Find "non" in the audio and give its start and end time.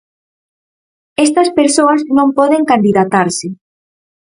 2.17-2.27